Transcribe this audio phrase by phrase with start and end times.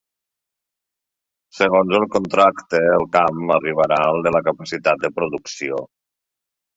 [1.57, 5.83] Segons el contracte, el camp arribarà al de la capacitat de producció.